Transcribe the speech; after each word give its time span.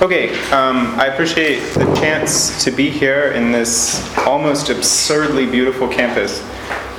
Okay, 0.00 0.32
um, 0.52 0.94
I 1.00 1.06
appreciate 1.06 1.58
the 1.74 1.84
chance 1.96 2.62
to 2.62 2.70
be 2.70 2.88
here 2.88 3.32
in 3.32 3.50
this 3.50 4.16
almost 4.18 4.70
absurdly 4.70 5.44
beautiful 5.44 5.88
campus 5.88 6.40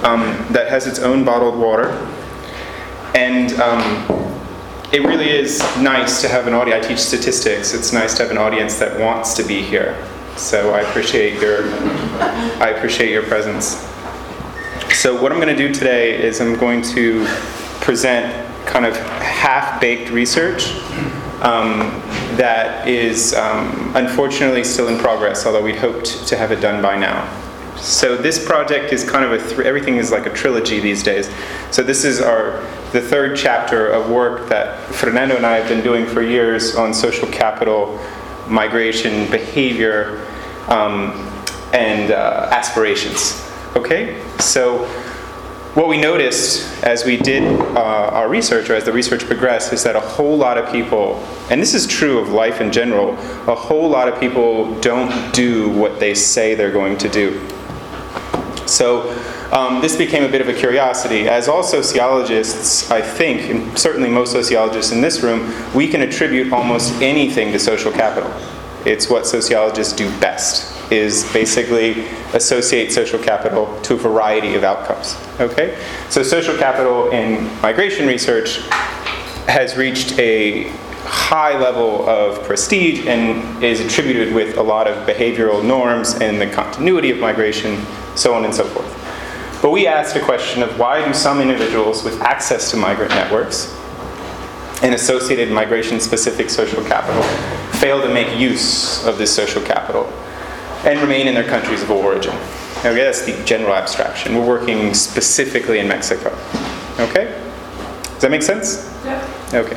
um, 0.04 0.20
that 0.52 0.68
has 0.68 0.86
its 0.86 1.00
own 1.00 1.24
bottled 1.24 1.58
water. 1.58 1.92
And 3.16 3.54
um, 3.54 4.06
it 4.92 5.02
really 5.06 5.30
is 5.30 5.60
nice 5.78 6.20
to 6.24 6.28
have 6.28 6.46
an 6.46 6.54
audience. 6.54 6.86
I 6.86 6.90
teach 6.90 7.00
statistics. 7.00 7.74
It's 7.74 7.94
nice 7.94 8.18
to 8.18 8.24
have 8.24 8.32
an 8.32 8.38
audience 8.38 8.78
that 8.80 9.00
wants 9.00 9.34
to 9.36 9.44
be 9.44 9.62
here. 9.62 10.06
So 10.36 10.74
I 10.74 10.82
appreciate 10.82 11.40
your, 11.40 11.72
I 12.62 12.74
appreciate 12.76 13.14
your 13.14 13.24
presence. 13.24 13.78
So 14.94 15.22
what 15.22 15.32
I'm 15.32 15.40
going 15.40 15.56
to 15.56 15.68
do 15.68 15.74
today 15.74 16.22
is 16.22 16.42
I'm 16.42 16.58
going 16.58 16.82
to 16.82 17.26
present 17.80 18.46
kind 18.68 18.86
of 18.86 18.98
half-baked 18.98 20.10
research 20.10 20.74
um, 21.42 22.02
that 22.38 22.88
is 22.88 23.34
um, 23.34 23.92
unfortunately 23.96 24.64
still 24.64 24.88
in 24.88 24.98
progress, 24.98 25.46
although 25.46 25.64
we'd 25.64 25.76
hoped 25.76 26.28
to 26.28 26.38
have 26.38 26.52
it 26.52 26.62
done 26.62 26.82
by 26.82 26.98
now. 26.98 27.28
So 27.78 28.18
this 28.18 28.46
project 28.46 28.92
is 28.92 29.10
kind 29.10 29.24
of 29.24 29.32
a 29.32 29.38
th- 29.38 29.60
everything 29.66 29.96
is 29.96 30.12
like 30.12 30.26
a 30.26 30.34
trilogy 30.34 30.80
these 30.80 31.02
days. 31.02 31.32
So 31.72 31.82
this 31.82 32.04
is 32.04 32.22
our 32.22 32.62
the 32.92 33.02
third 33.02 33.38
chapter 33.38 33.88
of 33.88 34.10
work 34.10 34.50
that 34.50 34.82
Fernando 34.96 35.38
and 35.38 35.46
I 35.46 35.58
have 35.58 35.70
been 35.70 35.84
doing 35.84 36.06
for 36.06 36.22
years 36.22 36.76
on 36.76 36.94
social 36.94 37.28
capital, 37.30 38.00
migration, 38.48 39.30
behavior, 39.30 40.26
um, 40.68 41.12
and 41.72 42.12
uh, 42.12 42.50
aspirations. 42.52 43.46
Okay, 43.76 44.22
so 44.40 44.86
what 45.76 45.88
we 45.88 46.02
noticed 46.02 46.84
as 46.84 47.06
we 47.06 47.16
did 47.16 47.44
uh, 47.44 48.10
our 48.12 48.28
research, 48.28 48.70
or 48.72 48.76
as 48.76 48.86
the 48.86 48.92
research 48.92 49.24
progressed, 49.26 49.72
is 49.72 49.84
that 49.84 49.96
a 49.96 50.00
whole 50.00 50.36
lot 50.36 50.58
of 50.58 50.72
people, 50.72 51.24
and 51.52 51.62
this 51.62 51.76
is 51.76 51.86
true 51.86 52.18
of 52.18 52.30
life 52.30 52.60
in 52.60 52.72
general, 52.72 53.14
a 53.48 53.56
whole 53.56 53.88
lot 53.88 54.08
of 54.08 54.20
people 54.20 54.80
don't 54.82 55.34
do 55.34 55.70
what 55.70 56.00
they 56.00 56.16
say 56.16 56.56
they're 56.56 56.72
going 56.72 56.98
to 56.98 57.10
do. 57.10 57.48
So 58.66 59.12
um, 59.52 59.80
this 59.80 59.96
became 59.96 60.24
a 60.24 60.28
bit 60.30 60.42
of 60.42 60.50
a 60.50 60.54
curiosity. 60.54 61.28
As 61.28 61.48
all 61.48 61.62
sociologists, 61.62 62.90
I 62.90 63.02
think, 63.02 63.50
and 63.50 63.78
certainly 63.78 64.10
most 64.10 64.32
sociologists 64.32 64.92
in 64.92 65.02
this 65.02 65.22
room, 65.22 65.54
we 65.76 65.88
can 65.88 66.02
attribute 66.02 66.52
almost 66.52 67.00
anything 67.02 67.52
to 67.52 67.60
social 67.60 67.92
capital. 67.92 68.32
It's 68.86 69.08
what 69.08 69.28
sociologists 69.28 69.94
do 69.94 70.10
best 70.20 70.79
is 70.92 71.32
basically 71.32 72.08
associate 72.34 72.92
social 72.92 73.20
capital 73.20 73.80
to 73.82 73.94
a 73.94 73.98
variety 73.98 74.56
of 74.56 74.64
outcomes. 74.64 75.16
Okay? 75.40 75.78
So 76.10 76.24
social 76.24 76.58
capital 76.58 77.12
in 77.12 77.46
migration 77.62 78.08
research 78.08 78.60
has 79.48 79.78
reached 79.78 80.18
a 80.20 80.70
high 81.06 81.58
level 81.58 82.08
of 82.08 82.44
prestige 82.44 83.06
and 83.08 83.64
is 83.64 83.80
attributed 83.80 84.34
with 84.34 84.58
a 84.58 84.64
lot 84.64 84.88
of 84.88 85.08
behavioral 85.08 85.64
norms 85.64 86.16
and 86.16 86.40
the 86.40 86.48
continuity 86.48 87.10
of 87.10 87.18
migration, 87.20 87.84
so 88.16 88.34
on 88.34 88.46
and 88.46 88.54
so 88.54 88.64
forth. 88.66 88.96
But 89.62 89.72
we 89.72 89.88
asked 89.88 90.16
a 90.16 90.22
question 90.22 90.64
of 90.64 90.78
why 90.80 91.06
do 91.06 91.14
some 91.14 91.42
individuals 91.42 92.04
with 92.04 92.22
access 92.22 92.72
to 92.72 92.78
migrant 92.78 93.12
networks 93.12 93.76
and 94.82 94.96
associated 94.96 95.52
migration 95.52 96.00
specific 96.00 96.50
social 96.50 96.84
capital 96.86 97.22
fail 97.80 98.02
to 98.02 98.14
make 98.14 98.40
use 98.40 99.06
of 99.06 99.18
this 99.18 99.34
social 99.34 99.62
capital 99.62 100.04
and 100.86 101.00
remain 101.02 101.28
in 101.28 101.34
their 101.34 101.48
countries 101.48 101.82
of 101.82 101.92
origin. 101.92 102.34
Okay, 102.80 102.96
that's 102.96 103.26
the 103.26 103.44
general 103.44 103.74
abstraction. 103.74 104.36
We're 104.36 104.48
working 104.48 104.94
specifically 104.94 105.80
in 105.80 105.88
Mexico. 105.88 106.30
Okay? 107.00 107.38
Does 108.04 108.22
that 108.22 108.32
make 108.32 108.42
sense? 108.42 108.86
Yeah. 109.06 109.50
Okay. 109.54 109.76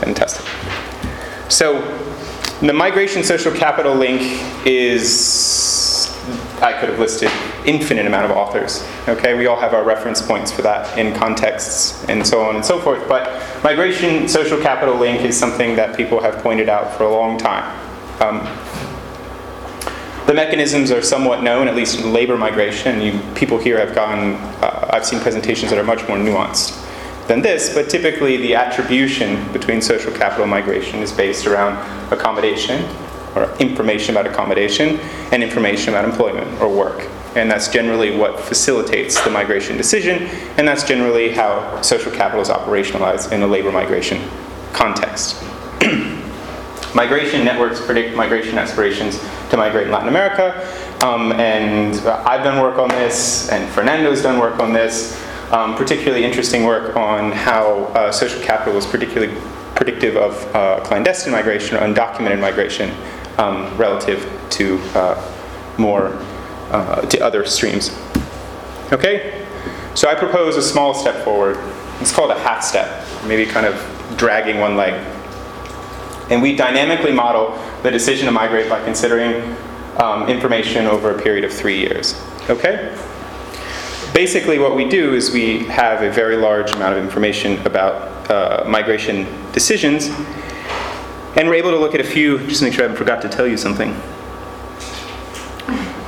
Fantastic. 0.00 0.46
So, 1.50 1.80
the 2.60 2.72
migration 2.72 3.22
social 3.22 3.52
capital 3.52 3.94
link 3.94 4.22
is, 4.66 6.10
I 6.62 6.72
could 6.72 6.88
have 6.88 6.98
listed 6.98 7.30
infinite 7.66 8.06
amount 8.06 8.24
of 8.24 8.30
authors. 8.30 8.82
Okay, 9.08 9.34
we 9.34 9.46
all 9.46 9.60
have 9.60 9.74
our 9.74 9.84
reference 9.84 10.22
points 10.22 10.50
for 10.50 10.62
that 10.62 10.96
in 10.96 11.14
contexts 11.14 12.02
and 12.08 12.26
so 12.26 12.42
on 12.42 12.56
and 12.56 12.64
so 12.64 12.80
forth. 12.80 13.06
But 13.08 13.42
migration 13.62 14.26
social 14.26 14.58
capital 14.58 14.94
link 14.96 15.20
is 15.20 15.38
something 15.38 15.76
that 15.76 15.96
people 15.96 16.20
have 16.20 16.42
pointed 16.42 16.70
out 16.70 16.96
for 16.96 17.04
a 17.04 17.10
long 17.10 17.36
time. 17.36 17.64
Um, 18.20 18.40
the 20.26 20.34
mechanisms 20.34 20.90
are 20.90 21.02
somewhat 21.02 21.42
known, 21.42 21.68
at 21.68 21.76
least 21.76 22.00
in 22.00 22.12
labor 22.12 22.36
migration. 22.36 23.00
You, 23.00 23.20
people 23.34 23.58
here 23.58 23.78
have 23.78 23.94
gone, 23.94 24.34
uh, 24.62 24.90
I've 24.92 25.06
seen 25.06 25.20
presentations 25.20 25.70
that 25.70 25.78
are 25.78 25.84
much 25.84 26.06
more 26.08 26.16
nuanced 26.16 26.82
than 27.28 27.42
this, 27.42 27.72
but 27.72 27.88
typically 27.88 28.36
the 28.36 28.54
attribution 28.54 29.52
between 29.52 29.80
social 29.80 30.12
capital 30.12 30.46
migration 30.46 31.00
is 31.00 31.12
based 31.12 31.46
around 31.46 31.76
accommodation, 32.12 32.84
or 33.36 33.54
information 33.58 34.16
about 34.16 34.26
accommodation, 34.26 34.98
and 35.30 35.42
information 35.42 35.94
about 35.94 36.04
employment 36.04 36.60
or 36.60 36.74
work. 36.74 37.08
And 37.36 37.50
that's 37.50 37.68
generally 37.68 38.16
what 38.16 38.40
facilitates 38.40 39.22
the 39.22 39.30
migration 39.30 39.76
decision, 39.76 40.24
and 40.56 40.66
that's 40.66 40.84
generally 40.84 41.30
how 41.30 41.80
social 41.82 42.10
capital 42.10 42.40
is 42.40 42.48
operationalized 42.48 43.30
in 43.30 43.42
a 43.42 43.46
labor 43.46 43.70
migration 43.70 44.28
context. 44.72 45.42
Migration 46.94 47.44
networks 47.44 47.84
predict 47.84 48.16
migration 48.16 48.58
aspirations 48.58 49.18
to 49.50 49.56
migrate 49.56 49.86
in 49.86 49.92
Latin 49.92 50.08
America, 50.08 50.54
um, 51.04 51.32
and 51.32 51.96
I've 52.06 52.44
done 52.44 52.60
work 52.60 52.78
on 52.78 52.88
this, 52.88 53.48
and 53.50 53.70
Fernando's 53.72 54.22
done 54.22 54.38
work 54.38 54.58
on 54.60 54.72
this. 54.72 55.22
Um, 55.52 55.76
particularly 55.76 56.24
interesting 56.24 56.64
work 56.64 56.96
on 56.96 57.30
how 57.30 57.84
uh, 57.94 58.10
social 58.10 58.42
capital 58.42 58.76
is 58.76 58.84
particularly 58.84 59.32
predictive 59.76 60.16
of 60.16 60.34
uh, 60.56 60.80
clandestine 60.80 61.32
migration 61.32 61.76
or 61.76 61.82
undocumented 61.82 62.40
migration 62.40 62.90
um, 63.38 63.76
relative 63.76 64.28
to 64.50 64.80
uh, 64.96 65.32
more 65.78 66.18
uh, 66.72 67.02
to 67.02 67.24
other 67.24 67.44
streams. 67.44 67.96
Okay, 68.92 69.46
so 69.94 70.08
I 70.08 70.16
propose 70.16 70.56
a 70.56 70.62
small 70.62 70.94
step 70.94 71.22
forward. 71.24 71.56
It's 72.00 72.12
called 72.12 72.32
a 72.32 72.38
half 72.40 72.64
step, 72.64 73.06
maybe 73.26 73.48
kind 73.48 73.66
of 73.66 73.74
dragging 74.16 74.58
one 74.58 74.76
leg. 74.76 74.94
And 76.30 76.42
we 76.42 76.56
dynamically 76.56 77.12
model 77.12 77.58
the 77.82 77.90
decision 77.90 78.26
to 78.26 78.32
migrate 78.32 78.68
by 78.68 78.82
considering 78.84 79.56
um, 79.96 80.28
information 80.28 80.86
over 80.86 81.16
a 81.16 81.22
period 81.22 81.44
of 81.44 81.52
three 81.52 81.78
years. 81.78 82.20
Okay? 82.50 82.96
Basically, 84.12 84.58
what 84.58 84.74
we 84.74 84.88
do 84.88 85.14
is 85.14 85.30
we 85.30 85.64
have 85.66 86.02
a 86.02 86.10
very 86.10 86.36
large 86.36 86.72
amount 86.72 86.96
of 86.96 87.04
information 87.04 87.64
about 87.66 88.30
uh, 88.30 88.64
migration 88.66 89.26
decisions, 89.52 90.08
and 91.36 91.48
we're 91.48 91.54
able 91.54 91.70
to 91.70 91.78
look 91.78 91.94
at 91.94 92.00
a 92.00 92.04
few, 92.04 92.38
just 92.46 92.60
to 92.60 92.64
make 92.64 92.74
sure 92.74 92.84
I 92.84 92.88
haven't 92.88 92.98
forgot 92.98 93.20
to 93.22 93.28
tell 93.28 93.46
you 93.46 93.56
something. 93.56 93.90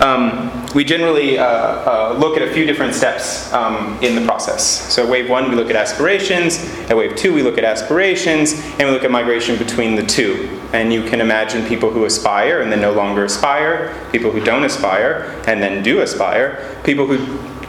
Um, 0.00 0.57
we 0.74 0.84
generally 0.84 1.38
uh, 1.38 1.44
uh, 1.44 2.16
look 2.18 2.36
at 2.36 2.46
a 2.46 2.52
few 2.52 2.66
different 2.66 2.94
steps 2.94 3.50
um, 3.52 3.98
in 4.02 4.14
the 4.14 4.24
process. 4.26 4.92
So, 4.92 5.08
wave 5.08 5.30
one, 5.30 5.48
we 5.48 5.56
look 5.56 5.70
at 5.70 5.76
aspirations. 5.76 6.58
At 6.90 6.96
wave 6.96 7.16
two, 7.16 7.32
we 7.32 7.42
look 7.42 7.56
at 7.56 7.64
aspirations, 7.64 8.52
and 8.52 8.80
we 8.80 8.90
look 8.90 9.04
at 9.04 9.10
migration 9.10 9.56
between 9.56 9.94
the 9.94 10.04
two. 10.04 10.60
And 10.72 10.92
you 10.92 11.02
can 11.04 11.20
imagine 11.20 11.66
people 11.66 11.90
who 11.90 12.04
aspire 12.04 12.60
and 12.60 12.70
then 12.70 12.82
no 12.82 12.92
longer 12.92 13.24
aspire, 13.24 13.94
people 14.12 14.30
who 14.30 14.44
don't 14.44 14.64
aspire 14.64 15.42
and 15.46 15.62
then 15.62 15.82
do 15.82 16.00
aspire, 16.00 16.78
people 16.84 17.06
who 17.06 17.16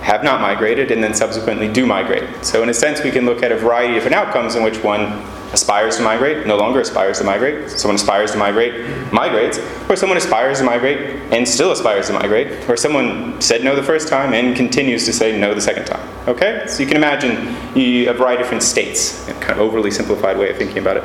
have 0.01 0.23
not 0.23 0.41
migrated 0.41 0.91
and 0.91 1.03
then 1.03 1.13
subsequently 1.13 1.71
do 1.71 1.85
migrate. 1.85 2.43
So, 2.43 2.63
in 2.63 2.69
a 2.69 2.73
sense, 2.73 3.03
we 3.03 3.11
can 3.11 3.25
look 3.25 3.43
at 3.43 3.51
a 3.51 3.57
variety 3.57 3.89
of 3.89 4.03
different 4.03 4.15
outcomes 4.15 4.55
in 4.55 4.63
which 4.63 4.83
one 4.83 5.21
aspires 5.51 5.97
to 5.97 6.03
migrate, 6.03 6.45
no 6.45 6.57
longer 6.57 6.79
aspires 6.79 7.17
to 7.17 7.23
migrate, 7.23 7.69
someone 7.69 7.95
aspires 7.95 8.31
to 8.31 8.37
migrate, 8.37 9.11
migrates, 9.11 9.59
or 9.89 9.95
someone 9.95 10.17
aspires 10.17 10.59
to 10.59 10.63
migrate 10.63 10.99
and 11.33 11.47
still 11.47 11.71
aspires 11.71 12.07
to 12.07 12.13
migrate, 12.13 12.69
or 12.69 12.77
someone 12.77 13.39
said 13.41 13.63
no 13.63 13.75
the 13.75 13.83
first 13.83 14.07
time 14.07 14.33
and 14.33 14.55
continues 14.55 15.05
to 15.05 15.13
say 15.13 15.39
no 15.39 15.53
the 15.53 15.61
second 15.61 15.85
time. 15.85 16.07
Okay? 16.27 16.63
So 16.67 16.81
you 16.81 16.87
can 16.87 16.97
imagine 16.97 17.31
a 17.75 18.11
variety 18.13 18.41
of 18.41 18.45
different 18.45 18.63
states, 18.63 19.27
a 19.27 19.33
kind 19.33 19.53
of 19.53 19.59
overly 19.59 19.91
simplified 19.91 20.37
way 20.37 20.51
of 20.51 20.57
thinking 20.57 20.77
about 20.77 20.97
it. 20.97 21.03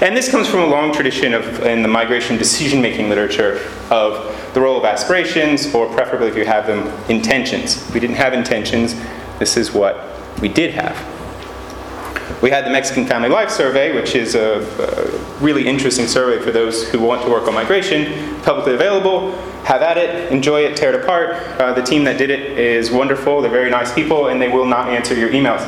And 0.00 0.16
this 0.16 0.30
comes 0.30 0.48
from 0.48 0.60
a 0.60 0.66
long 0.66 0.92
tradition 0.92 1.34
of 1.34 1.60
in 1.64 1.82
the 1.82 1.88
migration 1.88 2.36
decision 2.36 2.80
making 2.80 3.08
literature 3.08 3.60
of 3.90 4.31
the 4.54 4.60
role 4.60 4.78
of 4.78 4.84
aspirations, 4.84 5.74
or 5.74 5.86
preferably 5.86 6.28
if 6.28 6.36
you 6.36 6.44
have 6.44 6.66
them, 6.66 6.88
intentions. 7.08 7.90
We 7.92 8.00
didn't 8.00 8.16
have 8.16 8.32
intentions, 8.32 8.94
this 9.38 9.56
is 9.56 9.72
what 9.72 10.08
we 10.40 10.48
did 10.48 10.74
have. 10.74 10.96
We 12.42 12.50
had 12.50 12.64
the 12.64 12.70
Mexican 12.70 13.06
Family 13.06 13.28
Life 13.28 13.50
Survey, 13.50 13.94
which 13.94 14.14
is 14.14 14.34
a, 14.34 14.60
a, 14.60 15.32
really 15.42 15.66
interesting 15.66 16.06
survey 16.06 16.42
for 16.42 16.50
those 16.50 16.88
who 16.90 17.00
want 17.00 17.22
to 17.22 17.30
work 17.30 17.46
on 17.46 17.54
migration, 17.54 18.40
publicly 18.42 18.74
available. 18.74 19.32
Have 19.64 19.82
at 19.82 19.96
it, 19.96 20.32
enjoy 20.32 20.62
it, 20.62 20.76
tear 20.76 20.92
it 20.92 21.02
apart. 21.02 21.36
Uh, 21.60 21.72
the 21.72 21.82
team 21.82 22.04
that 22.04 22.18
did 22.18 22.30
it 22.30 22.58
is 22.58 22.90
wonderful, 22.90 23.40
they're 23.40 23.50
very 23.50 23.70
nice 23.70 23.92
people, 23.92 24.28
and 24.28 24.40
they 24.40 24.48
will 24.48 24.66
not 24.66 24.88
answer 24.88 25.14
your 25.14 25.30
emails. 25.30 25.62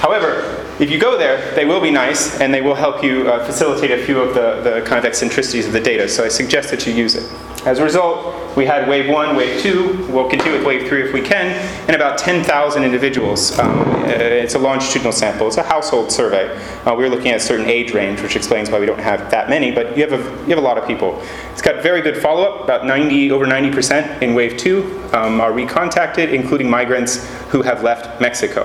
However, 0.00 0.62
if 0.80 0.90
you 0.90 0.98
go 0.98 1.16
there, 1.16 1.54
they 1.54 1.64
will 1.64 1.80
be 1.80 1.90
nice 1.90 2.40
and 2.40 2.52
they 2.52 2.60
will 2.60 2.74
help 2.74 3.04
you 3.04 3.28
uh, 3.28 3.44
facilitate 3.44 3.90
a 3.90 4.04
few 4.04 4.20
of 4.20 4.34
the, 4.34 4.60
the 4.62 4.82
kind 4.86 4.98
of 4.98 5.04
eccentricities 5.04 5.66
of 5.66 5.72
the 5.72 5.80
data, 5.80 6.08
so 6.08 6.24
I 6.24 6.28
suggest 6.28 6.70
that 6.70 6.86
you 6.86 6.92
use 6.92 7.14
it. 7.14 7.30
As 7.64 7.78
a 7.78 7.84
result, 7.84 8.56
we 8.56 8.66
had 8.66 8.88
wave 8.88 9.08
one, 9.08 9.36
wave 9.36 9.60
two, 9.60 10.04
we'll 10.10 10.28
continue 10.28 10.58
with 10.58 10.66
wave 10.66 10.88
three 10.88 11.04
if 11.04 11.14
we 11.14 11.20
can, 11.20 11.46
and 11.86 11.94
about 11.94 12.18
10,000 12.18 12.82
individuals. 12.82 13.56
Um, 13.56 13.78
uh, 13.78 14.06
it's 14.08 14.56
a 14.56 14.58
longitudinal 14.58 15.12
sample, 15.12 15.46
it's 15.46 15.58
a 15.58 15.62
household 15.62 16.10
survey. 16.10 16.52
Uh, 16.84 16.96
we 16.96 17.04
are 17.04 17.08
looking 17.08 17.28
at 17.28 17.36
a 17.36 17.40
certain 17.40 17.66
age 17.66 17.94
range, 17.94 18.20
which 18.20 18.34
explains 18.34 18.68
why 18.68 18.80
we 18.80 18.86
don't 18.86 18.98
have 18.98 19.30
that 19.30 19.48
many, 19.48 19.70
but 19.70 19.96
you 19.96 20.04
have 20.04 20.12
a, 20.12 20.22
you 20.42 20.48
have 20.48 20.58
a 20.58 20.60
lot 20.60 20.76
of 20.76 20.88
people. 20.88 21.22
It's 21.52 21.62
got 21.62 21.84
very 21.84 22.02
good 22.02 22.16
follow 22.16 22.42
up, 22.42 22.64
about 22.64 22.84
90, 22.84 23.30
over 23.30 23.46
90% 23.46 24.22
in 24.22 24.34
wave 24.34 24.56
two 24.56 25.00
um, 25.12 25.40
are 25.40 25.52
recontacted, 25.52 26.32
including 26.32 26.68
migrants 26.68 27.28
who 27.50 27.62
have 27.62 27.84
left 27.84 28.20
Mexico. 28.20 28.62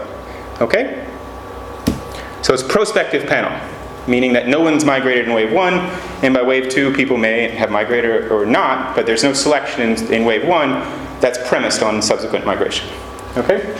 Okay? 0.60 1.08
So 2.42 2.52
it's 2.52 2.64
prospective 2.64 3.28
panel 3.28 3.52
meaning 4.08 4.34
that 4.34 4.48
no 4.48 4.62
one's 4.62 4.86
migrated 4.86 5.28
in 5.28 5.34
wave 5.34 5.52
one, 5.52 5.74
and 6.24 6.34
by 6.34 6.42
wave 6.42 6.70
two, 6.70 6.94
people 6.94 7.18
may 7.18 7.50
have 7.50 7.70
migrated 7.70 8.32
or 8.32 8.46
not, 8.46 8.96
but 8.96 9.06
there's 9.06 9.24
no 9.24 9.34
selection 9.34 9.82
in, 9.82 10.14
in 10.14 10.26
wave 10.26 10.48
one 10.48 10.72
that's 11.20 11.40
premised 11.48 11.82
on 11.82 12.02
subsequent 12.02 12.46
migration. 12.46 12.88
Okay? 13.36 13.76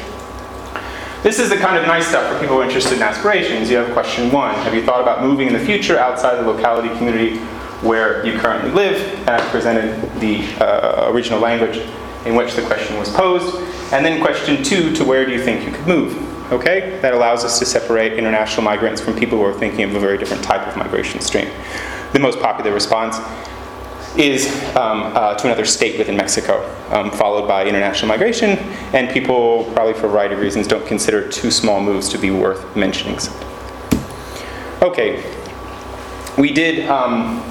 This 1.24 1.40
is 1.40 1.50
the 1.50 1.58
kind 1.58 1.78
of 1.78 1.88
nice 1.88 2.08
stuff 2.08 2.32
for 2.32 2.40
people 2.40 2.62
interested 2.62 2.98
in 2.98 3.02
aspirations. 3.02 3.70
You 3.70 3.78
have 3.78 3.92
question 3.92 4.32
one 4.32 4.54
Have 4.56 4.74
you 4.74 4.84
thought 4.84 5.02
about 5.02 5.24
moving 5.24 5.48
in 5.48 5.54
the 5.54 5.60
future 5.60 5.98
outside 5.98 6.36
the 6.36 6.50
locality 6.50 6.90
community 6.90 7.38
where 7.82 8.26
you 8.26 8.38
currently 8.40 8.72
live? 8.72 9.02
And 9.20 9.30
I've 9.32 9.50
presented 9.50 10.00
the 10.20 10.46
uh, 10.64 11.12
original 11.12 11.40
language 11.40 11.78
in 12.26 12.36
which 12.36 12.54
the 12.54 12.62
question 12.64 12.98
was 12.98 13.10
posed. 13.10 13.56
And 13.92 14.06
then 14.06 14.22
question 14.22 14.64
two 14.64 14.94
to 14.96 15.04
where 15.04 15.26
do 15.26 15.32
you 15.32 15.42
think 15.42 15.66
you 15.66 15.72
could 15.72 15.88
move? 15.88 16.27
Okay? 16.52 17.00
That 17.02 17.14
allows 17.14 17.44
us 17.44 17.60
to 17.60 17.66
separate 17.66 18.14
international 18.14 18.64
migrants 18.64 19.02
from 19.02 19.16
people 19.16 19.38
who 19.38 19.44
are 19.44 19.54
thinking 19.54 19.84
of 19.84 19.96
a 19.96 20.00
very 20.00 20.18
different 20.18 20.44
type 20.44 20.66
of 20.68 20.78
migration 20.78 21.22
stream. 21.22 21.50
The 22.14 22.20
most 22.20 22.40
popular 22.40 22.74
response 22.74 23.18
is 24.18 24.48
um, 24.76 25.04
uh, 25.16 25.36
to 25.36 25.48
another 25.48 25.66
state 25.66 25.98
within 25.98 26.18
Mexico, 26.18 26.64
um, 26.90 27.12
followed 27.12 27.48
by 27.48 27.66
international 27.66 28.08
migration, 28.08 28.52
and 28.94 29.10
people, 29.10 29.66
probably 29.74 29.94
for 29.94 30.08
a 30.08 30.10
variety 30.10 30.34
of 30.34 30.40
reasons, 30.40 30.68
don't 30.68 30.86
consider 30.88 31.30
two 31.30 31.52
small 31.52 31.82
moves 31.82 32.10
to 32.10 32.18
be 32.18 32.32
worth 32.32 32.76
mentioning. 32.76 33.20
Okay, 34.82 35.24
we 36.38 36.52
did. 36.52 36.88
Um, 36.88 37.44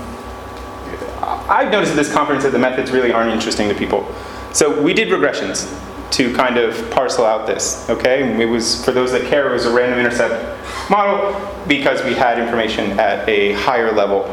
I've 1.49 1.71
noticed 1.71 1.93
at 1.93 1.97
this 1.97 2.13
conference 2.13 2.43
that 2.45 2.51
the 2.51 2.59
methods 2.59 2.91
really 2.91 3.13
aren't 3.13 3.31
interesting 3.31 3.69
to 3.69 3.75
people. 3.75 4.13
So 4.53 4.81
we 4.83 4.95
did 4.95 5.09
regressions 5.09 5.67
to 6.13 6.33
kind 6.35 6.57
of 6.57 6.91
parcel 6.91 7.25
out 7.25 7.47
this. 7.47 7.89
Okay, 7.91 8.41
it 8.41 8.47
was 8.47 8.85
for 8.85 8.93
those 8.93 9.13
that 9.13 9.27
care, 9.27 9.51
it 9.51 9.53
was 9.53 9.67
a 9.67 9.73
random 9.73 9.99
intercept 9.99 10.91
model 10.91 11.35
because 11.67 12.03
we 12.05 12.15
had 12.15 12.39
information 12.39 12.99
at 12.99 13.29
a 13.29 13.53
higher 13.53 13.93
level 13.93 14.25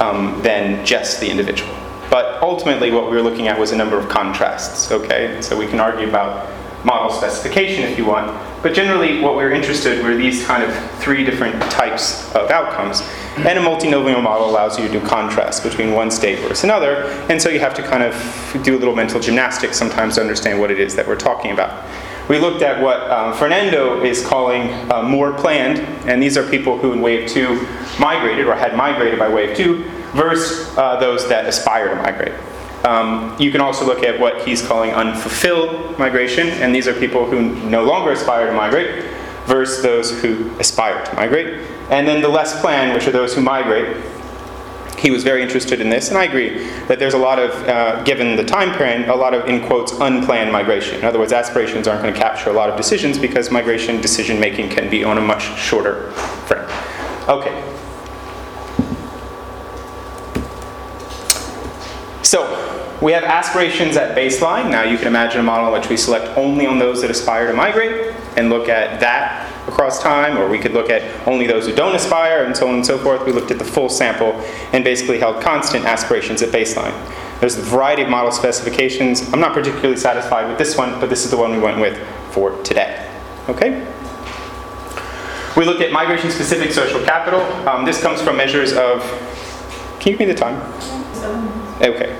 um, 0.00 0.40
than 0.42 0.84
just 0.84 1.20
the 1.20 1.30
individual. 1.30 1.74
But 2.10 2.42
ultimately, 2.42 2.90
what 2.90 3.10
we 3.10 3.16
were 3.16 3.22
looking 3.22 3.48
at 3.48 3.58
was 3.58 3.72
a 3.72 3.76
number 3.76 3.98
of 3.98 4.08
contrasts. 4.08 4.90
Okay, 4.90 5.40
so 5.40 5.56
we 5.56 5.66
can 5.66 5.80
argue 5.80 6.08
about 6.08 6.46
model 6.84 7.10
specification 7.10 7.84
if 7.84 7.96
you 7.96 8.04
want, 8.04 8.30
but 8.62 8.74
generally, 8.74 9.20
what 9.20 9.34
we're 9.34 9.50
interested 9.50 10.04
were 10.04 10.14
these 10.14 10.46
kind 10.46 10.62
of 10.62 10.74
three 11.00 11.24
different 11.24 11.60
types 11.70 12.32
of 12.34 12.50
outcomes. 12.50 13.02
And 13.36 13.58
a 13.58 13.62
multinomial 13.62 14.22
model 14.22 14.48
allows 14.48 14.78
you 14.78 14.86
to 14.86 14.92
do 14.92 15.06
contrast 15.06 15.62
between 15.62 15.92
one 15.92 16.10
state 16.10 16.38
versus 16.40 16.64
another, 16.64 17.04
and 17.28 17.40
so 17.40 17.48
you 17.48 17.60
have 17.60 17.74
to 17.74 17.82
kind 17.82 18.02
of 18.02 18.62
do 18.62 18.76
a 18.76 18.78
little 18.78 18.94
mental 18.94 19.20
gymnastics 19.20 19.76
sometimes 19.76 20.16
to 20.16 20.20
understand 20.20 20.60
what 20.60 20.70
it 20.70 20.78
is 20.78 20.94
that 20.96 21.06
we're 21.06 21.16
talking 21.16 21.50
about. 21.50 21.88
We 22.28 22.38
looked 22.38 22.62
at 22.62 22.80
what 22.80 23.10
um, 23.10 23.34
Fernando 23.34 24.04
is 24.04 24.24
calling 24.24 24.70
uh, 24.92 25.02
more 25.02 25.32
planned, 25.32 25.80
and 26.06 26.22
these 26.22 26.36
are 26.36 26.48
people 26.48 26.78
who 26.78 26.92
in 26.92 27.00
wave 27.00 27.28
two 27.28 27.66
migrated 27.98 28.46
or 28.46 28.54
had 28.54 28.76
migrated 28.76 29.18
by 29.18 29.28
wave 29.28 29.56
two, 29.56 29.84
versus 30.12 30.76
uh, 30.76 30.96
those 31.00 31.28
that 31.28 31.46
aspire 31.46 31.88
to 31.88 31.96
migrate. 31.96 32.34
Um, 32.84 33.36
you 33.38 33.52
can 33.52 33.60
also 33.60 33.86
look 33.86 34.02
at 34.02 34.18
what 34.18 34.46
he's 34.46 34.60
calling 34.60 34.90
unfulfilled 34.90 35.98
migration, 35.98 36.48
and 36.48 36.74
these 36.74 36.88
are 36.88 36.94
people 36.94 37.26
who 37.26 37.54
no 37.68 37.84
longer 37.84 38.12
aspire 38.12 38.46
to 38.46 38.52
migrate 38.52 39.04
versus 39.46 39.82
those 39.82 40.20
who 40.20 40.50
aspire 40.58 41.04
to 41.04 41.14
migrate. 41.14 41.68
And 41.90 42.06
then 42.06 42.22
the 42.22 42.28
less 42.28 42.60
planned, 42.60 42.94
which 42.94 43.06
are 43.06 43.12
those 43.12 43.34
who 43.34 43.40
migrate. 43.40 43.96
He 44.98 45.10
was 45.10 45.24
very 45.24 45.42
interested 45.42 45.80
in 45.80 45.90
this, 45.90 46.10
and 46.10 46.18
I 46.18 46.24
agree 46.24 46.64
that 46.86 47.00
there's 47.00 47.14
a 47.14 47.18
lot 47.18 47.40
of, 47.40 47.50
uh, 47.68 48.02
given 48.04 48.36
the 48.36 48.44
time 48.44 48.72
period, 48.76 49.08
a 49.08 49.14
lot 49.16 49.34
of, 49.34 49.48
in 49.48 49.66
quotes, 49.66 49.92
unplanned 49.92 50.52
migration. 50.52 50.98
In 50.98 51.04
other 51.04 51.18
words, 51.18 51.32
aspirations 51.32 51.88
aren't 51.88 52.02
going 52.02 52.14
to 52.14 52.20
capture 52.20 52.50
a 52.50 52.52
lot 52.52 52.70
of 52.70 52.76
decisions 52.76 53.18
because 53.18 53.50
migration 53.50 54.00
decision 54.00 54.38
making 54.38 54.68
can 54.68 54.88
be 54.88 55.02
on 55.02 55.18
a 55.18 55.20
much 55.20 55.42
shorter 55.58 56.12
frame. 56.46 56.68
Okay. 57.28 57.68
So, 62.22 62.61
we 63.02 63.10
have 63.10 63.24
aspirations 63.24 63.96
at 63.96 64.16
baseline. 64.16 64.70
Now 64.70 64.84
you 64.84 64.96
can 64.96 65.08
imagine 65.08 65.40
a 65.40 65.42
model 65.42 65.66
in 65.66 65.80
which 65.80 65.90
we 65.90 65.96
select 65.96 66.38
only 66.38 66.66
on 66.66 66.78
those 66.78 67.02
that 67.02 67.10
aspire 67.10 67.48
to 67.48 67.52
migrate 67.52 68.14
and 68.36 68.48
look 68.48 68.68
at 68.68 69.00
that 69.00 69.50
across 69.68 70.00
time, 70.00 70.38
or 70.38 70.48
we 70.48 70.58
could 70.58 70.72
look 70.72 70.88
at 70.88 71.26
only 71.26 71.46
those 71.46 71.66
who 71.66 71.74
don't 71.74 71.94
aspire, 71.94 72.44
and 72.44 72.56
so 72.56 72.68
on 72.68 72.76
and 72.76 72.86
so 72.86 72.98
forth. 72.98 73.24
We 73.26 73.32
looked 73.32 73.50
at 73.50 73.58
the 73.58 73.64
full 73.64 73.88
sample 73.88 74.32
and 74.72 74.84
basically 74.84 75.18
held 75.18 75.42
constant 75.42 75.84
aspirations 75.84 76.42
at 76.42 76.50
baseline. 76.50 76.94
There's 77.40 77.58
a 77.58 77.62
variety 77.62 78.02
of 78.02 78.08
model 78.08 78.30
specifications. 78.30 79.32
I'm 79.32 79.40
not 79.40 79.52
particularly 79.52 79.96
satisfied 79.96 80.48
with 80.48 80.58
this 80.58 80.76
one, 80.76 81.00
but 81.00 81.10
this 81.10 81.24
is 81.24 81.30
the 81.32 81.36
one 81.36 81.50
we 81.50 81.58
went 81.58 81.80
with 81.80 81.98
for 82.30 82.62
today. 82.62 83.08
Okay? 83.48 83.84
We 85.56 85.64
looked 85.64 85.82
at 85.82 85.90
migration 85.90 86.30
specific 86.30 86.70
social 86.72 87.02
capital. 87.04 87.40
Um, 87.68 87.84
this 87.84 88.00
comes 88.00 88.22
from 88.22 88.36
measures 88.36 88.72
of. 88.72 89.02
Can 89.98 90.12
you 90.12 90.18
give 90.18 90.26
me 90.28 90.32
the 90.32 90.34
time? 90.34 90.60
Okay. 91.80 92.16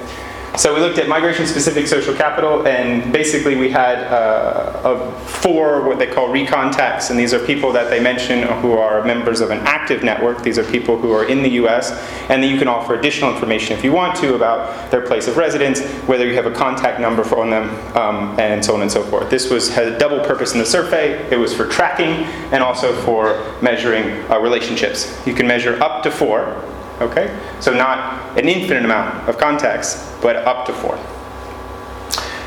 So 0.63 0.73
we 0.73 0.79
looked 0.79 0.99
at 0.99 1.09
migration-specific 1.09 1.89
social 1.89 2.15
capital, 2.15 2.69
and 2.69 3.13
basically 3.13 3.57
we 3.57 3.69
had 3.69 3.99
uh, 3.99 5.11
four 5.23 5.83
what 5.83 5.99
they 5.99 6.07
call 6.07 6.29
recontacts, 6.29 7.11
and 7.11 7.19
these 7.19 7.35
are 7.35 7.45
people 7.45 7.73
that 7.73 7.91
they 7.91 7.99
mention 7.99 8.43
who 8.61 8.75
are 8.75 9.03
members 9.03 9.41
of 9.41 9.51
an 9.51 9.59
active 9.67 10.05
network. 10.05 10.45
These 10.45 10.59
are 10.59 10.65
people 10.71 10.97
who 10.97 11.11
are 11.11 11.25
in 11.25 11.43
the 11.43 11.49
U.S., 11.63 11.91
and 12.29 12.41
then 12.41 12.49
you 12.49 12.61
can 12.61 12.69
offer 12.69 12.95
additional 12.95 13.35
information 13.35 13.77
if 13.77 13.83
you 13.83 13.91
want 13.91 14.17
to 14.19 14.37
about 14.37 14.89
their 14.93 15.01
place 15.01 15.27
of 15.27 15.37
residence, 15.37 15.81
whether 16.07 16.29
you 16.29 16.37
have 16.37 16.47
a 16.47 16.55
contact 16.55 17.01
number 17.01 17.25
for 17.25 17.41
on 17.41 17.51
them, 17.51 17.97
um, 17.97 18.39
and 18.39 18.65
so 18.65 18.73
on 18.73 18.83
and 18.83 18.93
so 18.93 19.03
forth. 19.03 19.29
This 19.31 19.51
was 19.51 19.69
had 19.75 19.89
a 19.89 19.99
double 19.99 20.21
purpose 20.21 20.53
in 20.53 20.61
the 20.61 20.67
survey. 20.67 21.29
It 21.29 21.41
was 21.41 21.53
for 21.53 21.67
tracking 21.67 22.25
and 22.53 22.63
also 22.63 22.95
for 23.03 23.53
measuring 23.63 24.31
uh, 24.31 24.39
relationships. 24.39 25.21
You 25.27 25.35
can 25.35 25.49
measure 25.49 25.83
up 25.83 26.05
to 26.05 26.11
four, 26.13 26.63
Okay? 27.01 27.39
So 27.61 27.73
not 27.73 28.39
an 28.39 28.49
infinite 28.49 28.85
amount 28.85 29.29
of 29.29 29.39
contacts, 29.39 30.13
but 30.21 30.37
up 30.37 30.67
to 30.67 30.73
four. 30.73 30.99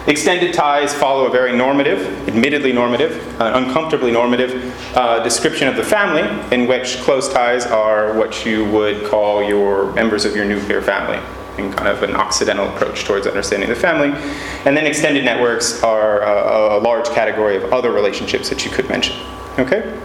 Extended 0.08 0.54
ties 0.54 0.94
follow 0.94 1.26
a 1.26 1.32
very 1.32 1.58
normative, 1.58 2.28
admittedly 2.28 2.72
normative, 2.72 3.42
uh, 3.42 3.54
uncomfortably 3.56 4.12
normative 4.12 4.72
uh, 4.96 5.24
description 5.24 5.68
of 5.68 5.76
the 5.76 5.84
family, 5.84 6.22
in 6.54 6.68
which 6.68 6.98
close 6.98 7.34
ties 7.34 7.66
are 7.66 8.16
what 8.16 8.46
you 8.46 8.66
would 8.66 9.04
call 9.06 9.44
your 9.44 9.92
members 9.94 10.24
of 10.24 10.36
your 10.36 10.46
nuclear 10.46 10.80
family, 10.80 11.18
in 11.58 11.74
kind 11.74 11.88
of 11.88 12.04
an 12.04 12.16
Occidental 12.16 12.68
approach 12.70 13.04
towards 13.04 13.26
understanding 13.26 13.68
the 13.68 13.76
family. 13.76 14.10
And 14.66 14.78
then 14.78 14.86
extended 14.86 15.26
networks 15.26 15.82
are 15.82 16.22
a, 16.22 16.78
a 16.78 16.80
large 16.80 17.10
category 17.10 17.56
of 17.56 17.74
other 17.74 17.92
relationships 17.92 18.48
that 18.50 18.64
you 18.64 18.70
could 18.70 18.88
mention. 18.88 19.16
Okay? 19.58 20.00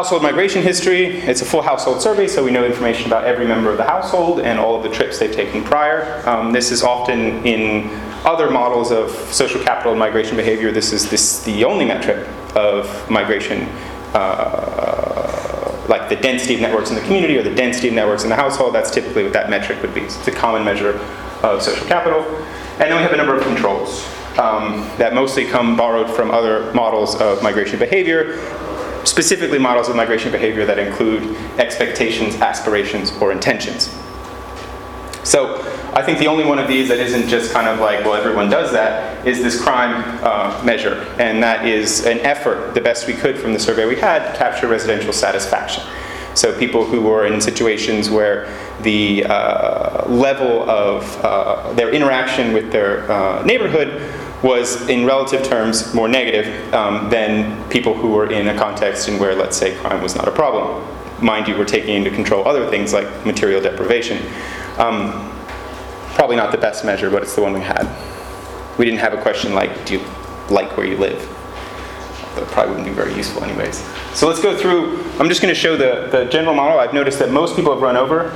Household 0.00 0.22
migration 0.22 0.62
history, 0.62 1.18
it's 1.18 1.42
a 1.42 1.44
full 1.44 1.60
household 1.60 2.00
survey, 2.00 2.26
so 2.26 2.42
we 2.42 2.50
know 2.50 2.64
information 2.64 3.06
about 3.06 3.24
every 3.24 3.46
member 3.46 3.70
of 3.70 3.76
the 3.76 3.84
household 3.84 4.40
and 4.40 4.58
all 4.58 4.74
of 4.74 4.82
the 4.82 4.88
trips 4.88 5.18
they've 5.18 5.30
taken 5.30 5.62
prior. 5.62 6.26
Um, 6.26 6.54
this 6.54 6.70
is 6.70 6.82
often 6.82 7.46
in 7.46 7.90
other 8.24 8.50
models 8.50 8.92
of 8.92 9.10
social 9.30 9.62
capital 9.62 9.92
and 9.92 9.98
migration 9.98 10.38
behavior, 10.38 10.72
this 10.72 10.94
is 10.94 11.10
this, 11.10 11.44
the 11.44 11.66
only 11.66 11.84
metric 11.84 12.26
of 12.56 13.10
migration, 13.10 13.68
uh, 14.14 15.84
like 15.86 16.08
the 16.08 16.16
density 16.16 16.54
of 16.54 16.62
networks 16.62 16.88
in 16.88 16.96
the 16.96 17.02
community 17.02 17.36
or 17.36 17.42
the 17.42 17.54
density 17.54 17.88
of 17.88 17.94
networks 17.94 18.22
in 18.22 18.30
the 18.30 18.36
household, 18.36 18.74
that's 18.74 18.90
typically 18.90 19.22
what 19.22 19.34
that 19.34 19.50
metric 19.50 19.82
would 19.82 19.92
be. 19.92 20.00
It's 20.00 20.26
a 20.26 20.32
common 20.32 20.64
measure 20.64 20.98
of 21.42 21.60
social 21.60 21.86
capital. 21.86 22.24
And 22.78 22.88
then 22.90 22.96
we 22.96 23.02
have 23.02 23.12
a 23.12 23.18
number 23.18 23.36
of 23.36 23.42
controls. 23.42 24.08
Um, 24.38 24.88
that 24.96 25.12
mostly 25.12 25.44
come 25.44 25.76
borrowed 25.76 26.08
from 26.08 26.30
other 26.30 26.72
models 26.72 27.16
of 27.16 27.42
migration 27.42 27.78
behavior 27.78 28.38
specifically 29.10 29.58
models 29.58 29.88
of 29.88 29.96
migration 29.96 30.30
behavior 30.30 30.64
that 30.64 30.78
include 30.78 31.36
expectations, 31.58 32.36
aspirations, 32.36 33.10
or 33.20 33.32
intentions. 33.32 33.92
So 35.24 35.60
I 35.92 36.02
think 36.02 36.18
the 36.18 36.28
only 36.28 36.44
one 36.44 36.60
of 36.60 36.68
these 36.68 36.88
that 36.88 36.98
isn't 36.98 37.28
just 37.28 37.52
kind 37.52 37.66
of 37.66 37.80
like, 37.80 38.04
well, 38.04 38.14
everyone 38.14 38.48
does 38.48 38.70
that, 38.72 39.26
is 39.26 39.42
this 39.42 39.60
crime 39.60 40.18
uh, 40.22 40.62
measure. 40.64 40.94
And 41.18 41.42
that 41.42 41.66
is 41.66 42.06
an 42.06 42.20
effort, 42.20 42.72
the 42.74 42.80
best 42.80 43.08
we 43.08 43.14
could 43.14 43.36
from 43.36 43.52
the 43.52 43.58
survey 43.58 43.84
we 43.84 43.96
had, 43.96 44.30
to 44.30 44.38
capture 44.38 44.68
residential 44.68 45.12
satisfaction. 45.12 45.82
So 46.34 46.56
people 46.56 46.84
who 46.84 47.02
were 47.02 47.26
in 47.26 47.40
situations 47.40 48.08
where 48.08 48.48
the 48.82 49.24
uh, 49.24 50.08
level 50.08 50.70
of 50.70 51.02
uh, 51.24 51.72
their 51.72 51.90
interaction 51.90 52.52
with 52.52 52.70
their 52.70 53.10
uh, 53.10 53.42
neighborhood 53.42 54.00
was, 54.42 54.88
in 54.88 55.04
relative 55.04 55.44
terms, 55.44 55.92
more 55.92 56.08
negative 56.08 56.72
um, 56.72 57.10
than 57.10 57.68
people 57.68 57.94
who 57.94 58.10
were 58.10 58.30
in 58.30 58.48
a 58.48 58.56
context 58.56 59.08
in 59.08 59.18
where, 59.18 59.34
let's 59.34 59.56
say, 59.56 59.76
crime 59.76 60.02
was 60.02 60.14
not 60.16 60.26
a 60.26 60.30
problem. 60.30 60.86
Mind 61.22 61.46
you, 61.46 61.56
we're 61.58 61.66
taking 61.66 61.94
into 61.94 62.10
control 62.10 62.48
other 62.48 62.68
things 62.70 62.92
like 62.94 63.26
material 63.26 63.60
deprivation. 63.60 64.18
Um, 64.78 65.30
probably 66.14 66.36
not 66.36 66.52
the 66.52 66.58
best 66.58 66.84
measure, 66.84 67.10
but 67.10 67.22
it's 67.22 67.34
the 67.34 67.42
one 67.42 67.52
we 67.52 67.60
had. 67.60 67.86
We 68.78 68.86
didn't 68.86 69.00
have 69.00 69.12
a 69.12 69.20
question 69.20 69.54
like, 69.54 69.84
do 69.84 69.94
you 69.94 70.04
like 70.48 70.76
where 70.76 70.86
you 70.86 70.96
live? 70.96 71.20
That 72.36 72.46
probably 72.48 72.76
wouldn't 72.76 72.88
be 72.88 72.94
very 72.94 73.14
useful 73.14 73.44
anyways. 73.44 73.84
So 74.14 74.26
let's 74.26 74.40
go 74.40 74.56
through, 74.56 75.04
I'm 75.18 75.28
just 75.28 75.42
going 75.42 75.52
to 75.52 75.60
show 75.60 75.76
the, 75.76 76.08
the 76.10 76.24
general 76.30 76.54
model. 76.54 76.78
I've 76.78 76.94
noticed 76.94 77.18
that 77.18 77.30
most 77.30 77.56
people 77.56 77.72
have 77.72 77.82
run 77.82 77.96
over, 77.96 78.30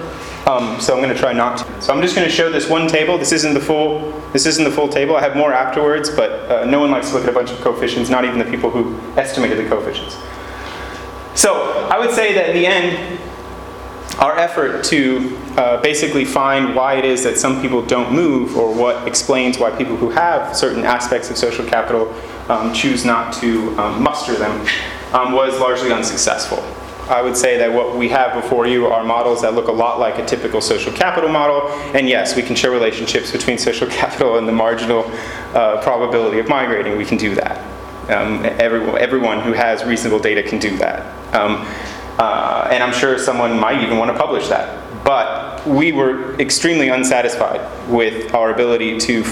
um, 0.46 0.80
so 0.80 0.94
I'm 0.94 1.02
going 1.02 1.12
to 1.12 1.18
try 1.18 1.32
not 1.32 1.58
to. 1.58 1.82
So 1.82 1.92
I'm 1.94 2.02
just 2.02 2.14
going 2.14 2.28
to 2.28 2.34
show 2.34 2.50
this 2.50 2.68
one 2.68 2.86
table. 2.86 3.16
This 3.16 3.32
isn't 3.32 3.54
the 3.54 3.60
full, 3.60 4.10
this 4.32 4.44
isn't 4.44 4.64
the 4.64 4.70
full 4.70 4.88
table. 4.88 5.16
I 5.16 5.20
have 5.20 5.36
more 5.36 5.52
afterwards, 5.52 6.10
but 6.10 6.50
uh, 6.50 6.64
no 6.66 6.80
one 6.80 6.90
likes 6.90 7.08
to 7.08 7.14
look 7.14 7.24
at 7.24 7.30
a 7.30 7.32
bunch 7.32 7.50
of 7.50 7.60
coefficients, 7.60 8.10
not 8.10 8.24
even 8.24 8.38
the 8.38 8.44
people 8.44 8.70
who 8.70 8.98
estimated 9.18 9.58
the 9.58 9.68
coefficients. 9.68 10.16
So 11.34 11.88
I 11.90 11.98
would 11.98 12.10
say 12.10 12.34
that 12.34 12.50
in 12.50 12.56
the 12.56 12.66
end, 12.66 13.18
our 14.18 14.38
effort 14.38 14.84
to 14.84 15.36
uh, 15.56 15.80
basically 15.80 16.24
find 16.24 16.74
why 16.74 16.94
it 16.94 17.04
is 17.04 17.24
that 17.24 17.38
some 17.38 17.60
people 17.60 17.82
don't 17.82 18.12
move 18.12 18.56
or 18.56 18.72
what 18.72 19.08
explains 19.08 19.58
why 19.58 19.70
people 19.70 19.96
who 19.96 20.10
have 20.10 20.56
certain 20.56 20.84
aspects 20.84 21.30
of 21.30 21.36
social 21.36 21.64
capital 21.66 22.14
um, 22.48 22.72
choose 22.72 23.04
not 23.04 23.32
to 23.34 23.76
um, 23.78 24.02
muster 24.02 24.34
them 24.36 24.66
um, 25.12 25.32
was 25.32 25.58
largely 25.58 25.92
unsuccessful. 25.92 26.62
I 27.08 27.20
would 27.20 27.37
say 27.37 27.58
that 27.58 27.73
what 27.73 27.96
we 27.96 28.08
have 28.08 28.32
before 28.32 28.66
you 28.66 28.87
are 28.87 29.04
models 29.04 29.42
that 29.42 29.54
look 29.54 29.68
a 29.68 29.73
lot 29.73 30.00
like 30.00 30.18
a 30.18 30.25
typical 30.25 30.61
social 30.61 30.92
capital 30.92 31.28
model, 31.28 31.68
and 31.94 32.08
yes, 32.08 32.34
we 32.34 32.42
can 32.42 32.56
show 32.56 32.73
relationships 32.73 33.30
between 33.30 33.58
social 33.58 33.87
capital 33.90 34.38
and 34.38 34.49
the 34.49 34.52
marginal 34.52 35.04
uh, 35.54 35.82
probability 35.82 36.38
of 36.38 36.49
migrating. 36.49 36.96
We 36.96 37.04
can 37.04 37.18
do 37.18 37.34
that. 37.34 37.58
Um, 38.11 38.44
everyone, 38.44 38.99
everyone 38.99 39.40
who 39.40 39.52
has 39.52 39.84
reasonable 39.84 40.18
data 40.18 40.42
can 40.42 40.58
do 40.58 40.76
that. 40.78 41.34
Um, 41.34 41.66
uh, 42.18 42.68
and 42.70 42.82
I'm 42.82 42.92
sure 42.92 43.18
someone 43.18 43.58
might 43.58 43.82
even 43.82 43.99
want 43.99 44.11
to 44.11 44.16
publish 44.16 44.49
that. 44.49 44.80
But 45.04 45.66
we 45.66 45.92
were 45.92 46.34
extremely 46.40 46.88
unsatisfied 46.88 47.61
with 47.90 48.34
our 48.34 48.52
ability 48.52 48.99
to, 49.00 49.25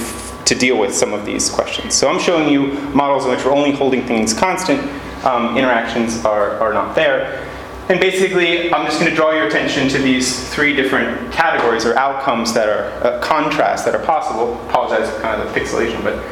to 0.44 0.54
deal 0.54 0.78
with 0.78 0.94
some 0.94 1.14
of 1.14 1.24
these 1.24 1.48
questions. 1.48 1.94
So 1.94 2.10
I'm 2.10 2.20
showing 2.20 2.48
you 2.48 2.72
models 2.90 3.24
in 3.24 3.30
which 3.30 3.44
we're 3.44 3.52
only 3.52 3.72
holding 3.72 4.06
things 4.06 4.34
constant, 4.34 4.80
um, 5.24 5.56
interactions 5.56 6.24
are, 6.24 6.58
are 6.58 6.74
not 6.74 6.94
there. 6.94 7.48
And 7.88 8.00
basically, 8.00 8.72
I'm 8.72 8.86
just 8.86 9.00
going 9.00 9.10
to 9.10 9.16
draw 9.16 9.32
your 9.32 9.46
attention 9.46 9.88
to 9.88 9.98
these 9.98 10.48
three 10.50 10.74
different 10.74 11.32
categories 11.32 11.84
or 11.84 11.96
outcomes 11.98 12.54
that 12.54 12.68
are 12.68 12.84
uh, 13.04 13.20
contrasts 13.20 13.84
that 13.84 13.94
are 13.94 14.04
possible. 14.04 14.54
Apologize 14.68 15.10
for 15.10 15.20
kind 15.20 15.42
of 15.42 15.52
the 15.52 15.60
pixelation, 15.60 16.02
but 16.04 16.24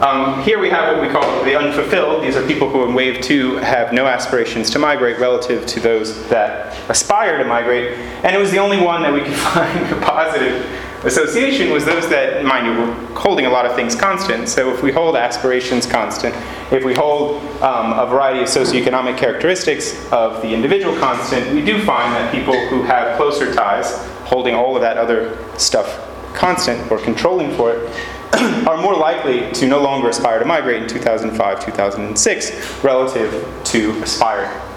um, 0.00 0.42
here 0.44 0.60
we 0.60 0.70
have 0.70 0.96
what 0.96 1.04
we 1.04 1.12
call 1.12 1.44
the 1.44 1.58
unfulfilled. 1.58 2.22
These 2.22 2.36
are 2.36 2.46
people 2.46 2.70
who 2.70 2.84
in 2.84 2.94
wave 2.94 3.20
two 3.20 3.56
have 3.56 3.92
no 3.92 4.06
aspirations 4.06 4.70
to 4.70 4.78
migrate 4.78 5.18
relative 5.18 5.66
to 5.66 5.80
those 5.80 6.28
that 6.28 6.78
aspire 6.88 7.38
to 7.38 7.44
migrate. 7.44 7.98
And 8.22 8.34
it 8.34 8.38
was 8.38 8.52
the 8.52 8.58
only 8.58 8.80
one 8.80 9.02
that 9.02 9.12
we 9.12 9.22
could 9.22 9.34
find 9.34 9.92
a 9.92 10.00
positive 10.00 10.64
association 11.04 11.70
was 11.70 11.84
those 11.84 12.08
that, 12.08 12.44
mind 12.44 12.66
you, 12.66 12.72
we're 12.72 12.94
holding 13.14 13.46
a 13.46 13.50
lot 13.50 13.66
of 13.66 13.74
things 13.74 13.94
constant. 13.94 14.48
So 14.48 14.72
if 14.72 14.82
we 14.82 14.92
hold 14.92 15.16
aspirations 15.16 15.86
constant, 15.86 16.34
if 16.72 16.84
we 16.84 16.94
hold 16.94 17.42
um, 17.62 17.92
a 17.92 18.06
variety 18.06 18.40
of 18.40 18.48
socioeconomic 18.48 19.16
characteristics 19.16 19.94
of 20.12 20.42
the 20.42 20.52
individual 20.52 20.96
constant, 20.98 21.54
we 21.54 21.64
do 21.64 21.84
find 21.84 22.12
that 22.14 22.32
people 22.32 22.54
who 22.68 22.82
have 22.82 23.16
closer 23.16 23.52
ties, 23.54 23.96
holding 24.24 24.54
all 24.54 24.74
of 24.74 24.82
that 24.82 24.96
other 24.96 25.38
stuff 25.58 26.04
constant 26.34 26.90
or 26.90 26.98
controlling 26.98 27.54
for 27.54 27.72
it, 27.72 28.08
are 28.66 28.76
more 28.76 28.94
likely 28.94 29.50
to 29.52 29.66
no 29.66 29.80
longer 29.80 30.08
aspire 30.08 30.38
to 30.38 30.44
migrate 30.44 30.82
in 30.82 30.88
2005, 30.88 31.64
2006 31.64 32.84
relative 32.84 33.62
to 33.64 34.02
aspiring. 34.02 34.67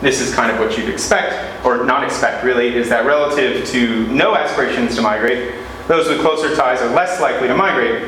This 0.00 0.20
is 0.20 0.34
kind 0.34 0.50
of 0.50 0.58
what 0.58 0.76
you'd 0.76 0.88
expect, 0.88 1.64
or 1.64 1.84
not 1.84 2.04
expect 2.04 2.44
really, 2.44 2.74
is 2.74 2.88
that 2.90 3.06
relative 3.06 3.66
to 3.68 4.06
no 4.08 4.34
aspirations 4.34 4.94
to 4.96 5.02
migrate, 5.02 5.54
those 5.88 6.08
with 6.08 6.20
closer 6.20 6.54
ties 6.54 6.80
are 6.80 6.92
less 6.94 7.20
likely 7.20 7.48
to 7.48 7.54
migrate. 7.54 8.02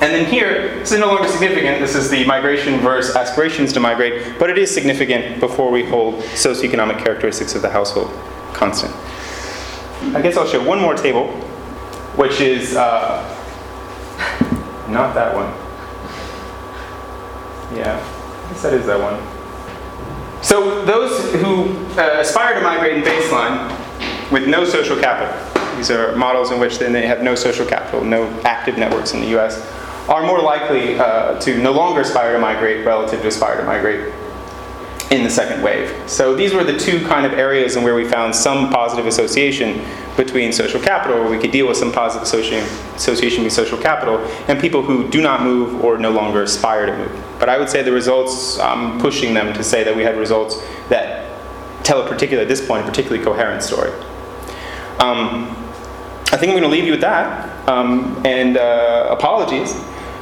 And 0.00 0.14
then 0.14 0.24
here, 0.24 0.78
this 0.78 0.92
is 0.92 0.98
no 0.98 1.08
longer 1.08 1.28
significant. 1.28 1.80
This 1.80 1.94
is 1.94 2.08
the 2.08 2.24
migration 2.24 2.78
versus 2.80 3.14
aspirations 3.14 3.72
to 3.74 3.80
migrate, 3.80 4.38
but 4.38 4.48
it 4.48 4.56
is 4.56 4.72
significant 4.72 5.40
before 5.40 5.70
we 5.70 5.84
hold 5.84 6.14
socioeconomic 6.14 7.04
characteristics 7.04 7.54
of 7.54 7.60
the 7.60 7.68
household 7.68 8.10
constant. 8.54 8.94
I 10.14 10.22
guess 10.22 10.38
I'll 10.38 10.46
show 10.46 10.64
one 10.64 10.80
more 10.80 10.94
table 10.94 11.28
which 12.16 12.40
is 12.40 12.76
uh, 12.76 13.22
not 14.88 15.14
that 15.14 15.34
one. 15.34 15.46
Yeah, 17.78 17.96
I 17.96 18.52
guess 18.52 18.62
that 18.62 18.74
is 18.74 18.86
that 18.86 19.00
one. 19.00 19.14
So 20.50 20.84
those 20.84 21.32
who 21.34 21.76
uh, 21.96 22.16
aspire 22.18 22.56
to 22.56 22.60
migrate 22.60 22.96
in 22.96 23.02
baseline 23.04 23.70
with 24.32 24.48
no 24.48 24.64
social 24.64 24.96
capital, 24.96 25.32
these 25.76 25.92
are 25.92 26.16
models 26.16 26.50
in 26.50 26.58
which 26.58 26.80
then 26.80 26.92
they 26.92 27.06
have 27.06 27.22
no 27.22 27.36
social 27.36 27.64
capital, 27.64 28.02
no 28.02 28.28
active 28.40 28.76
networks 28.76 29.14
in 29.14 29.20
the 29.20 29.38
US, 29.38 29.64
are 30.08 30.26
more 30.26 30.42
likely 30.42 30.98
uh, 30.98 31.38
to 31.38 31.62
no 31.62 31.70
longer 31.70 32.00
aspire 32.00 32.32
to 32.32 32.40
migrate 32.40 32.84
relative 32.84 33.20
to 33.22 33.28
aspire 33.28 33.58
to 33.58 33.62
migrate 33.62 34.12
in 35.12 35.22
the 35.22 35.30
second 35.30 35.62
wave. 35.62 35.94
So 36.10 36.34
these 36.34 36.52
were 36.52 36.64
the 36.64 36.76
two 36.76 37.06
kind 37.06 37.24
of 37.24 37.32
areas 37.34 37.76
in 37.76 37.84
where 37.84 37.94
we 37.94 38.04
found 38.04 38.34
some 38.34 38.70
positive 38.70 39.06
association 39.06 39.86
between 40.24 40.52
social 40.52 40.80
capital, 40.80 41.18
where 41.18 41.30
we 41.30 41.38
could 41.38 41.50
deal 41.50 41.66
with 41.66 41.78
some 41.78 41.90
positive 41.90 42.22
association 42.94 43.42
with 43.44 43.52
social 43.52 43.78
capital, 43.78 44.18
and 44.48 44.60
people 44.60 44.82
who 44.82 45.08
do 45.08 45.22
not 45.22 45.42
move 45.42 45.82
or 45.82 45.96
no 45.96 46.10
longer 46.10 46.42
aspire 46.42 46.84
to 46.86 46.96
move. 46.96 47.24
But 47.38 47.48
I 47.48 47.58
would 47.58 47.70
say 47.70 47.82
the 47.82 47.92
results, 47.92 48.58
I'm 48.58 49.00
pushing 49.00 49.32
them 49.32 49.54
to 49.54 49.64
say 49.64 49.82
that 49.82 49.96
we 49.96 50.02
had 50.02 50.18
results 50.18 50.60
that 50.90 51.26
tell 51.84 52.02
a 52.02 52.08
particular, 52.08 52.42
at 52.42 52.48
this 52.48 52.64
point, 52.66 52.84
a 52.84 52.86
particularly 52.86 53.24
coherent 53.24 53.62
story. 53.62 53.92
Um, 54.98 55.56
I 56.32 56.36
think 56.36 56.52
I'm 56.52 56.58
going 56.60 56.62
to 56.62 56.68
leave 56.68 56.84
you 56.84 56.92
with 56.92 57.00
that, 57.00 57.68
um, 57.68 58.20
and 58.26 58.58
uh, 58.58 59.08
apologies. 59.10 59.74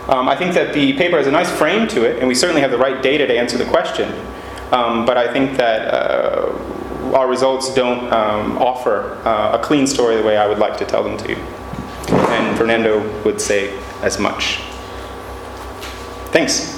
Um, 0.09 0.29
I 0.29 0.37
think 0.37 0.55
that 0.55 0.73
the 0.73 0.93
paper 0.95 1.19
has 1.19 1.27
a 1.27 1.31
nice 1.33 1.51
frame 1.51 1.89
to 1.89 2.05
it, 2.05 2.21
and 2.21 2.29
we 2.29 2.35
certainly 2.35 2.63
have 2.63 2.71
the 2.71 2.79
right 2.79 3.03
data 3.03 3.27
to 3.27 3.37
answer 3.37 3.59
the 3.59 3.67
question. 3.67 4.09
Um, 4.71 5.05
but 5.05 5.17
I 5.19 5.33
think 5.33 5.57
that 5.57 5.93
uh, 5.93 6.53
our 7.15 7.29
results 7.29 7.75
don't 7.75 8.13
um, 8.13 8.59
offer 8.59 9.15
uh, 9.25 9.59
a 9.59 9.63
clean 9.63 9.87
story 9.87 10.17
the 10.17 10.23
way 10.23 10.37
I 10.37 10.47
would 10.47 10.59
like 10.59 10.77
to 10.79 10.85
tell 10.85 11.03
them 11.03 11.17
to 11.19 11.29
you. 11.31 11.37
And 11.37 12.57
Fernando 12.57 13.23
would 13.25 13.41
say 13.41 13.79
as 14.03 14.19
much. 14.19 14.57
Thanks. 16.31 16.78